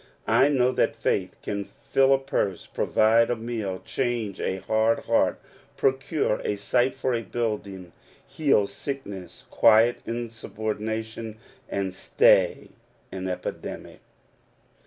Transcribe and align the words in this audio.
I 0.25 0.47
know 0.47 0.71
that 0.71 0.95
faith 0.95 1.35
can 1.43 1.63
fill 1.63 2.11
a, 2.11 2.17
purse, 2.17 2.65
provide 2.65 3.29
a 3.29 3.35
meal, 3.35 3.83
change 3.85 4.41
a 4.41 4.57
hard 4.57 5.01
heart, 5.05 5.39
procure 5.77 6.41
a 6.43 6.55
site 6.55 6.95
for 6.95 7.13
a 7.13 7.21
building, 7.21 7.91
heal 8.25 8.65
sickness, 8.65 9.45
quiet 9.51 9.97
insubordination, 10.07 11.37
and 11.69 11.93
stay 11.93 12.69
an 13.11 13.27
epidemic. 13.27 13.99